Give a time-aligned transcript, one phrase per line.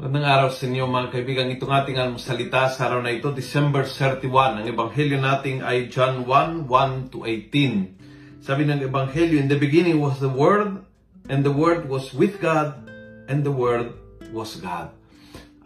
[0.00, 1.52] araw sa inyo mga kaibigan.
[1.52, 4.64] Itong ating salita sa araw na ito, December 31.
[4.64, 8.40] Ang ebanghelyo natin ay John 1, 1 to 18.
[8.40, 10.80] Sabi ng ebanghelyo, In the beginning was the Word,
[11.28, 12.80] and the Word was with God,
[13.28, 13.92] and the Word
[14.32, 14.96] was God.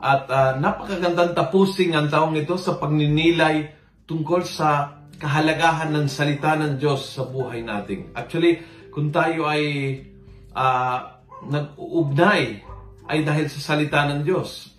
[0.02, 3.70] At uh, napakagandang tapusing ang taong ito sa pagninilay
[4.02, 8.10] tungkol sa kahalagahan ng salita ng Diyos sa buhay natin.
[8.18, 8.58] Actually,
[8.90, 9.62] kung tayo ay
[10.58, 12.73] uh, nag-uugnay
[13.08, 14.72] ay dahil sa salita ng Diyos.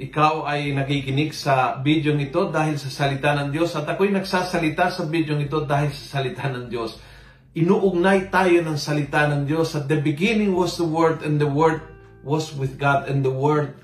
[0.00, 5.04] Ikaw ay nakikinig sa video ito dahil sa salita ng Diyos at ako'y nagsasalita sa
[5.04, 6.96] video ito dahil sa salita ng Diyos.
[7.52, 9.76] Inuugnay tayo ng salita ng Diyos.
[9.76, 11.84] At the beginning was the Word and the Word
[12.24, 13.76] was with God and the Word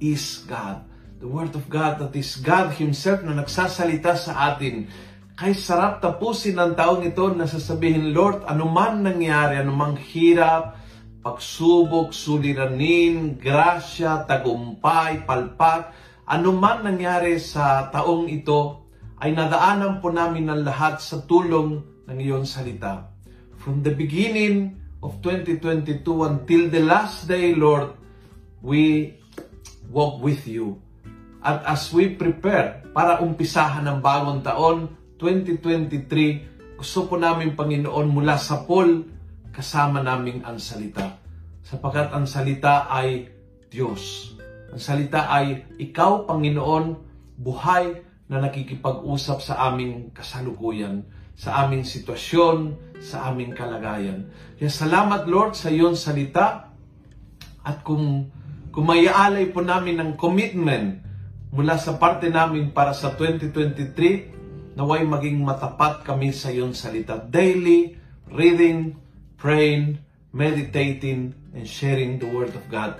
[0.00, 0.88] is God.
[1.18, 4.88] The Word of God that is God Himself na nagsasalita sa atin.
[5.36, 10.77] Kay sarap tapusin ng taong ito na sasabihin, Lord, anuman nangyari, anumang hirap,
[11.22, 15.92] pagsubok, suliranin, grasya, tagumpay, palpak,
[16.24, 18.86] anuman nangyari sa taong ito,
[19.18, 23.10] ay nadaanan po namin ng lahat sa tulong ng iyong salita.
[23.58, 27.98] From the beginning of 2022 until the last day, Lord,
[28.62, 29.14] we
[29.90, 30.78] walk with you.
[31.42, 38.38] At as we prepare para umpisahan ang bagong taon, 2023, gusto po namin, Panginoon, mula
[38.38, 39.17] sa Paul
[39.58, 41.18] kasama namin ang salita.
[41.66, 43.26] Sapagkat ang salita ay
[43.66, 44.32] Diyos.
[44.70, 46.94] Ang salita ay Ikaw, Panginoon,
[47.34, 51.02] buhay na nakikipag-usap sa aming kasalukuyan,
[51.34, 54.30] sa aming sitwasyon, sa aming kalagayan.
[54.54, 56.70] Kaya salamat, Lord, sa iyong salita.
[57.66, 58.30] At kung,
[58.70, 61.02] kung mayaalay po namin ng commitment
[61.50, 67.18] mula sa parte namin para sa 2023, naway maging matapat kami sa iyong salita.
[67.18, 67.98] Daily
[68.30, 69.07] reading,
[69.38, 70.02] praying,
[70.34, 72.98] meditating, and sharing the Word of God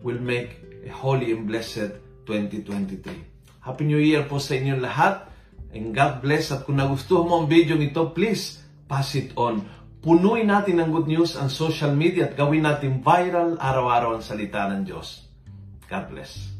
[0.00, 0.56] will make
[0.86, 3.60] a holy and blessed 2023.
[3.60, 5.28] Happy New Year po sa inyong lahat.
[5.70, 6.50] And God bless.
[6.54, 9.66] At kung nagustuhan mo ang video nito, please pass it on.
[10.00, 14.64] Punuin natin ng good news ang social media at gawin natin viral araw-araw ang salita
[14.72, 15.28] ng Diyos.
[15.90, 16.59] God bless.